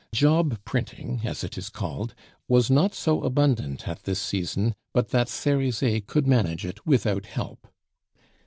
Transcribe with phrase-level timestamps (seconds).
[0.11, 2.15] Job printing, as it is called,
[2.47, 7.67] was not so abundant at this season but that Cerizet could manage it without help.